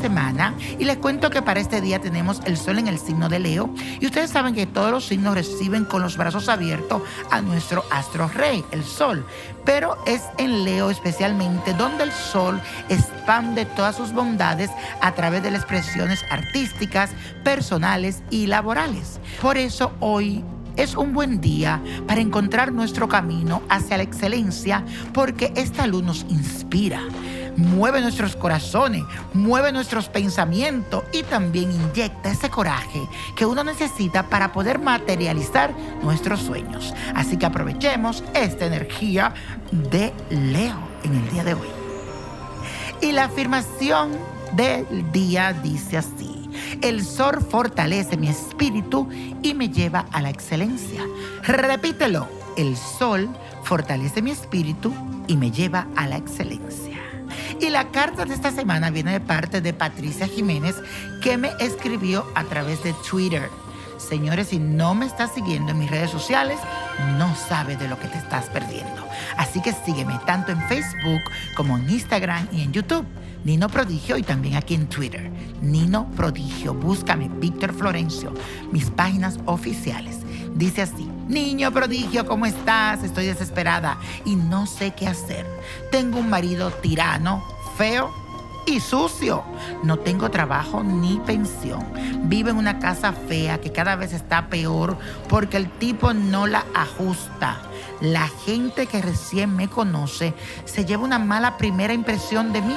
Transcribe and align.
semana. 0.00 0.54
Y 0.78 0.84
les 0.84 0.98
cuento 0.98 1.30
que 1.30 1.42
para 1.42 1.60
este 1.60 1.80
día 1.80 2.00
tenemos 2.00 2.40
el 2.44 2.56
sol 2.56 2.78
en 2.78 2.88
el 2.88 2.98
signo 2.98 3.28
de 3.28 3.38
Leo. 3.38 3.70
Y 4.00 4.06
ustedes 4.06 4.30
saben 4.30 4.54
que 4.54 4.66
todos 4.66 4.90
los 4.90 5.06
signos 5.06 5.34
reciben 5.34 5.84
con 5.84 6.02
los 6.02 6.16
brazos 6.16 6.48
abiertos 6.48 7.02
a 7.30 7.40
nuestro 7.40 7.84
astro 7.90 8.28
rey, 8.28 8.64
el 8.70 8.84
sol, 8.84 9.26
pero 9.64 9.96
es 10.06 10.22
en 10.38 10.64
Leo 10.64 10.90
especialmente 10.90 11.74
donde 11.74 12.04
el 12.04 12.12
sol 12.12 12.60
expande 12.88 13.64
todas 13.64 13.96
sus 13.96 14.12
bondades 14.12 14.70
a 15.00 15.12
través 15.12 15.42
de 15.42 15.50
las 15.50 15.62
expresiones 15.62 16.24
artísticas, 16.30 17.10
personales 17.44 18.22
y 18.30 18.46
laborales. 18.46 19.20
Por 19.40 19.56
eso 19.56 19.92
hoy 20.00 20.44
es 20.76 20.96
un 20.96 21.12
buen 21.12 21.40
día 21.40 21.82
para 22.06 22.20
encontrar 22.20 22.72
nuestro 22.72 23.08
camino 23.08 23.62
hacia 23.68 23.98
la 23.98 24.02
excelencia 24.02 24.84
porque 25.12 25.52
esta 25.56 25.86
luz 25.86 26.02
nos 26.02 26.26
inspira, 26.28 27.02
mueve 27.56 28.00
nuestros 28.00 28.36
corazones, 28.36 29.02
mueve 29.32 29.72
nuestros 29.72 30.08
pensamientos 30.08 31.04
y 31.12 31.22
también 31.22 31.70
inyecta 31.72 32.30
ese 32.30 32.50
coraje 32.50 33.00
que 33.36 33.46
uno 33.46 33.64
necesita 33.64 34.24
para 34.24 34.52
poder 34.52 34.78
materializar 34.78 35.74
nuestros 36.02 36.40
sueños. 36.40 36.94
Así 37.14 37.36
que 37.36 37.46
aprovechemos 37.46 38.24
esta 38.34 38.66
energía 38.66 39.34
de 39.70 40.12
Leo 40.30 40.78
en 41.04 41.14
el 41.14 41.30
día 41.30 41.44
de 41.44 41.54
hoy. 41.54 41.68
Y 43.00 43.12
la 43.12 43.24
afirmación 43.24 44.12
del 44.54 45.10
día 45.12 45.52
dice 45.52 45.98
así. 45.98 46.48
El 46.80 47.04
sol 47.04 47.40
fortalece 47.40 48.16
mi 48.16 48.28
espíritu 48.28 49.08
y 49.42 49.54
me 49.54 49.68
lleva 49.68 50.06
a 50.12 50.22
la 50.22 50.30
excelencia. 50.30 51.02
Repítelo. 51.42 52.28
El 52.56 52.76
sol 52.76 53.28
fortalece 53.64 54.20
mi 54.20 54.30
espíritu 54.30 54.92
y 55.26 55.36
me 55.36 55.50
lleva 55.50 55.86
a 55.96 56.06
la 56.06 56.16
excelencia. 56.16 56.91
Y 57.62 57.70
la 57.70 57.92
carta 57.92 58.24
de 58.24 58.34
esta 58.34 58.50
semana 58.50 58.90
viene 58.90 59.12
de 59.12 59.20
parte 59.20 59.60
de 59.60 59.72
Patricia 59.72 60.26
Jiménez 60.26 60.74
que 61.22 61.36
me 61.36 61.52
escribió 61.60 62.26
a 62.34 62.42
través 62.42 62.82
de 62.82 62.92
Twitter. 63.08 63.48
Señores, 63.98 64.48
si 64.48 64.58
no 64.58 64.96
me 64.96 65.06
estás 65.06 65.32
siguiendo 65.32 65.70
en 65.70 65.78
mis 65.78 65.88
redes 65.88 66.10
sociales, 66.10 66.58
no 67.18 67.36
sabes 67.36 67.78
de 67.78 67.86
lo 67.86 68.00
que 68.00 68.08
te 68.08 68.18
estás 68.18 68.46
perdiendo. 68.46 69.06
Así 69.36 69.62
que 69.62 69.72
sígueme 69.72 70.18
tanto 70.26 70.50
en 70.50 70.60
Facebook 70.62 71.20
como 71.54 71.78
en 71.78 71.88
Instagram 71.88 72.48
y 72.50 72.62
en 72.62 72.72
YouTube. 72.72 73.06
Nino 73.44 73.68
Prodigio 73.68 74.16
y 74.16 74.24
también 74.24 74.56
aquí 74.56 74.74
en 74.74 74.88
Twitter. 74.88 75.30
Nino 75.60 76.10
Prodigio, 76.16 76.74
búscame 76.74 77.28
Víctor 77.28 77.72
Florencio, 77.72 78.34
mis 78.72 78.90
páginas 78.90 79.38
oficiales. 79.46 80.21
Dice 80.54 80.82
así, 80.82 81.10
niño 81.28 81.72
prodigio, 81.72 82.26
¿cómo 82.26 82.46
estás? 82.46 83.02
Estoy 83.02 83.26
desesperada 83.26 83.98
y 84.24 84.36
no 84.36 84.66
sé 84.66 84.92
qué 84.92 85.06
hacer. 85.06 85.46
Tengo 85.90 86.18
un 86.18 86.28
marido 86.28 86.70
tirano, 86.70 87.42
feo 87.76 88.12
y 88.66 88.80
sucio. 88.80 89.42
No 89.82 89.98
tengo 89.98 90.30
trabajo 90.30 90.82
ni 90.82 91.18
pensión. 91.20 91.84
Vivo 92.24 92.50
en 92.50 92.58
una 92.58 92.78
casa 92.78 93.12
fea 93.12 93.60
que 93.60 93.72
cada 93.72 93.96
vez 93.96 94.12
está 94.12 94.48
peor 94.48 94.98
porque 95.28 95.56
el 95.56 95.70
tipo 95.70 96.12
no 96.12 96.46
la 96.46 96.64
ajusta. 96.74 97.58
La 98.00 98.28
gente 98.44 98.86
que 98.86 99.00
recién 99.00 99.54
me 99.56 99.68
conoce 99.68 100.34
se 100.64 100.84
lleva 100.84 101.04
una 101.04 101.18
mala 101.18 101.56
primera 101.56 101.94
impresión 101.94 102.52
de 102.52 102.60
mí. 102.60 102.76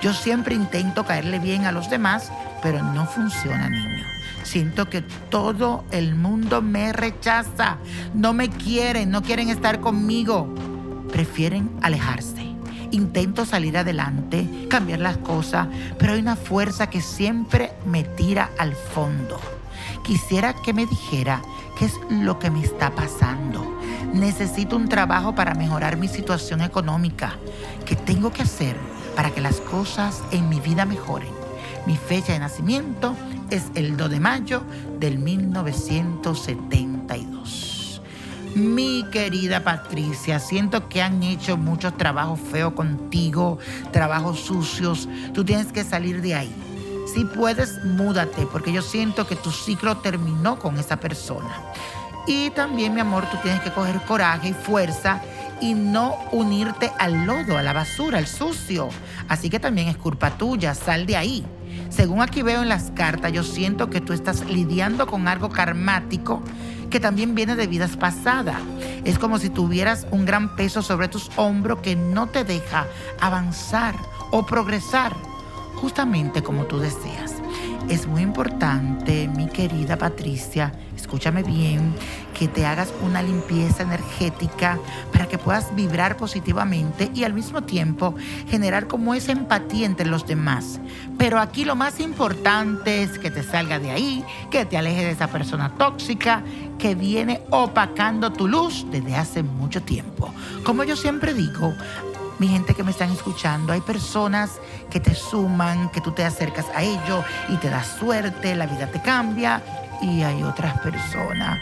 Yo 0.00 0.12
siempre 0.12 0.54
intento 0.54 1.04
caerle 1.04 1.38
bien 1.38 1.66
a 1.66 1.72
los 1.72 1.88
demás, 1.88 2.32
pero 2.62 2.82
no 2.82 3.06
funciona, 3.06 3.68
niño. 3.68 4.11
Siento 4.42 4.88
que 4.88 5.02
todo 5.02 5.84
el 5.90 6.14
mundo 6.14 6.62
me 6.62 6.92
rechaza. 6.92 7.78
No 8.14 8.32
me 8.32 8.48
quieren, 8.48 9.10
no 9.10 9.22
quieren 9.22 9.48
estar 9.48 9.80
conmigo. 9.80 10.52
Prefieren 11.10 11.70
alejarse 11.82 12.52
intento 12.92 13.44
salir 13.44 13.76
adelante, 13.76 14.66
cambiar 14.68 15.00
las 15.00 15.16
cosas, 15.18 15.66
pero 15.98 16.12
hay 16.12 16.20
una 16.20 16.36
fuerza 16.36 16.88
que 16.88 17.00
siempre 17.00 17.72
me 17.86 18.04
tira 18.04 18.50
al 18.58 18.74
fondo. 18.74 19.40
Quisiera 20.04 20.54
que 20.54 20.72
me 20.72 20.86
dijera 20.86 21.42
qué 21.78 21.86
es 21.86 21.94
lo 22.10 22.38
que 22.38 22.50
me 22.50 22.62
está 22.62 22.94
pasando. 22.94 23.78
Necesito 24.12 24.76
un 24.76 24.88
trabajo 24.88 25.34
para 25.34 25.54
mejorar 25.54 25.96
mi 25.96 26.08
situación 26.08 26.60
económica. 26.60 27.36
¿Qué 27.86 27.96
tengo 27.96 28.30
que 28.32 28.42
hacer 28.42 28.76
para 29.16 29.30
que 29.30 29.40
las 29.40 29.60
cosas 29.60 30.22
en 30.30 30.48
mi 30.48 30.60
vida 30.60 30.84
mejoren? 30.84 31.41
Mi 31.86 31.96
fecha 31.96 32.32
de 32.32 32.38
nacimiento 32.38 33.16
es 33.50 33.64
el 33.74 33.96
2 33.96 34.10
de 34.10 34.20
mayo 34.20 34.62
del 35.00 35.18
1972. 35.18 38.00
Mi 38.54 39.04
querida 39.10 39.64
Patricia, 39.64 40.38
siento 40.38 40.88
que 40.88 41.02
han 41.02 41.22
hecho 41.22 41.56
muchos 41.56 41.96
trabajos 41.96 42.38
feos 42.38 42.74
contigo, 42.74 43.58
trabajos 43.90 44.40
sucios. 44.40 45.08
Tú 45.34 45.44
tienes 45.44 45.72
que 45.72 45.82
salir 45.82 46.20
de 46.20 46.34
ahí. 46.34 46.54
Si 47.12 47.24
puedes, 47.24 47.84
múdate, 47.84 48.46
porque 48.46 48.72
yo 48.72 48.82
siento 48.82 49.26
que 49.26 49.36
tu 49.36 49.50
ciclo 49.50 49.96
terminó 49.96 50.58
con 50.58 50.78
esa 50.78 50.98
persona. 50.98 51.56
Y 52.26 52.50
también, 52.50 52.94
mi 52.94 53.00
amor, 53.00 53.24
tú 53.30 53.38
tienes 53.42 53.60
que 53.62 53.72
coger 53.72 54.00
coraje 54.02 54.50
y 54.50 54.54
fuerza 54.54 55.20
y 55.60 55.74
no 55.74 56.16
unirte 56.30 56.92
al 56.98 57.26
lodo, 57.26 57.58
a 57.58 57.62
la 57.62 57.72
basura, 57.72 58.18
al 58.18 58.26
sucio. 58.26 58.88
Así 59.28 59.50
que 59.50 59.58
también 59.58 59.88
es 59.88 59.96
culpa 59.96 60.30
tuya, 60.30 60.74
sal 60.74 61.06
de 61.06 61.16
ahí. 61.16 61.44
Según 61.92 62.22
aquí 62.22 62.40
veo 62.40 62.62
en 62.62 62.70
las 62.70 62.90
cartas, 62.92 63.32
yo 63.32 63.42
siento 63.42 63.90
que 63.90 64.00
tú 64.00 64.14
estás 64.14 64.46
lidiando 64.46 65.06
con 65.06 65.28
algo 65.28 65.50
karmático 65.50 66.42
que 66.88 67.00
también 67.00 67.34
viene 67.34 67.54
de 67.54 67.66
vidas 67.66 67.98
pasadas. 67.98 68.56
Es 69.04 69.18
como 69.18 69.38
si 69.38 69.50
tuvieras 69.50 70.06
un 70.10 70.24
gran 70.24 70.56
peso 70.56 70.80
sobre 70.80 71.08
tus 71.08 71.30
hombros 71.36 71.80
que 71.80 71.94
no 71.94 72.28
te 72.28 72.44
deja 72.44 72.86
avanzar 73.20 73.94
o 74.30 74.46
progresar 74.46 75.14
justamente 75.74 76.42
como 76.42 76.64
tú 76.64 76.78
deseas. 76.78 77.34
Es 77.90 78.06
muy 78.06 78.22
importante, 78.22 79.28
mi 79.28 79.48
querida 79.48 79.98
Patricia, 79.98 80.72
escúchame 80.96 81.42
bien, 81.42 81.94
que 82.38 82.48
te 82.48 82.64
hagas 82.64 82.94
una 83.02 83.22
limpieza 83.22 83.82
energética 83.82 84.78
que 85.32 85.38
puedas 85.38 85.74
vibrar 85.74 86.18
positivamente 86.18 87.10
y 87.14 87.24
al 87.24 87.32
mismo 87.32 87.62
tiempo 87.62 88.14
generar 88.50 88.86
como 88.86 89.14
esa 89.14 89.32
empatía 89.32 89.86
entre 89.86 90.04
los 90.04 90.26
demás. 90.26 90.78
Pero 91.16 91.40
aquí 91.40 91.64
lo 91.64 91.74
más 91.74 92.00
importante 92.00 93.02
es 93.02 93.18
que 93.18 93.30
te 93.30 93.42
salga 93.42 93.78
de 93.78 93.92
ahí, 93.92 94.22
que 94.50 94.66
te 94.66 94.76
alejes 94.76 95.04
de 95.04 95.10
esa 95.12 95.28
persona 95.28 95.70
tóxica 95.78 96.42
que 96.78 96.94
viene 96.94 97.40
opacando 97.48 98.30
tu 98.30 98.46
luz 98.46 98.84
desde 98.90 99.16
hace 99.16 99.42
mucho 99.42 99.80
tiempo. 99.82 100.30
Como 100.64 100.84
yo 100.84 100.96
siempre 100.96 101.32
digo, 101.32 101.72
mi 102.38 102.48
gente 102.48 102.74
que 102.74 102.84
me 102.84 102.90
están 102.90 103.10
escuchando, 103.10 103.72
hay 103.72 103.80
personas 103.80 104.60
que 104.90 105.00
te 105.00 105.14
suman, 105.14 105.88
que 105.92 106.02
tú 106.02 106.12
te 106.12 106.26
acercas 106.26 106.66
a 106.74 106.82
ellos 106.82 107.24
y 107.48 107.56
te 107.56 107.70
das 107.70 107.86
suerte, 107.98 108.54
la 108.54 108.66
vida 108.66 108.86
te 108.88 109.00
cambia. 109.00 109.62
Y 110.02 110.24
hay 110.24 110.42
otras 110.42 110.78
personas 110.80 111.58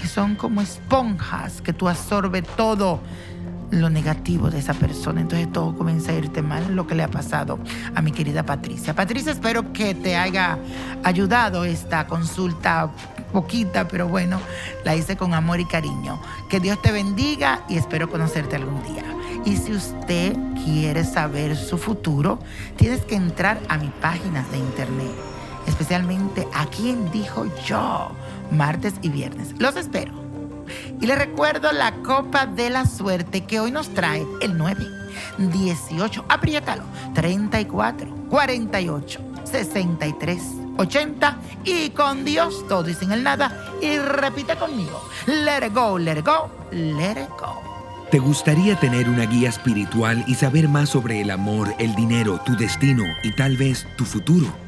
que 0.00 0.08
son 0.08 0.34
como 0.34 0.60
esponjas, 0.60 1.60
que 1.60 1.72
tú 1.72 1.88
absorbes 1.88 2.44
todo 2.56 3.00
lo 3.70 3.90
negativo 3.90 4.50
de 4.50 4.58
esa 4.58 4.74
persona. 4.74 5.20
Entonces 5.20 5.52
todo 5.52 5.76
comienza 5.76 6.12
a 6.12 6.14
irte 6.14 6.42
mal, 6.42 6.74
lo 6.74 6.86
que 6.86 6.94
le 6.94 7.02
ha 7.02 7.08
pasado 7.08 7.58
a 7.94 8.02
mi 8.02 8.12
querida 8.12 8.44
Patricia. 8.44 8.94
Patricia, 8.94 9.32
espero 9.32 9.72
que 9.72 9.94
te 9.94 10.16
haya 10.16 10.58
ayudado 11.04 11.64
esta 11.64 12.06
consulta 12.06 12.90
poquita, 13.32 13.86
pero 13.88 14.08
bueno, 14.08 14.40
la 14.84 14.96
hice 14.96 15.16
con 15.16 15.34
amor 15.34 15.60
y 15.60 15.66
cariño. 15.66 16.20
Que 16.48 16.60
Dios 16.60 16.80
te 16.80 16.92
bendiga 16.92 17.64
y 17.68 17.76
espero 17.76 18.08
conocerte 18.08 18.56
algún 18.56 18.82
día. 18.84 19.04
Y 19.44 19.56
si 19.56 19.72
usted 19.72 20.36
quiere 20.64 21.04
saber 21.04 21.56
su 21.56 21.78
futuro, 21.78 22.38
tienes 22.76 23.04
que 23.04 23.14
entrar 23.14 23.60
a 23.68 23.76
mi 23.76 23.88
página 23.88 24.44
de 24.50 24.58
internet, 24.58 25.12
especialmente 25.66 26.46
a 26.54 26.66
quien 26.66 27.10
dijo 27.10 27.46
yo, 27.64 28.10
martes 28.50 28.94
y 29.02 29.08
viernes. 29.08 29.54
Los 29.58 29.76
espero. 29.76 30.12
Y 31.00 31.06
les 31.06 31.18
recuerdo 31.18 31.72
la 31.72 31.92
copa 32.02 32.46
de 32.46 32.70
la 32.70 32.86
suerte 32.86 33.44
que 33.44 33.60
hoy 33.60 33.70
nos 33.70 33.88
trae 33.94 34.26
el 34.40 34.56
9, 34.58 34.86
18, 35.38 36.24
apriétalo, 36.28 36.82
34, 37.14 38.08
48, 38.28 39.20
63, 39.44 40.42
80 40.76 41.38
y 41.64 41.90
con 41.90 42.24
Dios 42.24 42.66
todo 42.68 42.88
y 42.88 42.94
sin 42.94 43.12
el 43.12 43.22
nada. 43.22 43.56
Y 43.80 43.98
repite 43.98 44.56
conmigo, 44.56 45.02
let 45.26 45.66
it 45.66 45.74
go, 45.74 45.98
let 45.98 46.18
it 46.18 46.26
go, 46.26 46.50
let 46.70 47.12
it 47.12 47.30
go. 47.40 47.62
¿Te 48.10 48.18
gustaría 48.18 48.74
tener 48.76 49.08
una 49.08 49.26
guía 49.26 49.50
espiritual 49.50 50.24
y 50.26 50.34
saber 50.34 50.66
más 50.68 50.88
sobre 50.88 51.20
el 51.20 51.30
amor, 51.30 51.74
el 51.78 51.94
dinero, 51.94 52.40
tu 52.44 52.56
destino 52.56 53.04
y 53.22 53.34
tal 53.36 53.56
vez 53.58 53.86
tu 53.96 54.04
futuro? 54.06 54.67